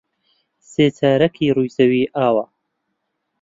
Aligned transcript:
سێ 0.71 0.85
چارەکی 0.97 1.53
ڕووی 1.55 1.73
زەوی 1.77 2.11
ئاوە. 2.15 2.45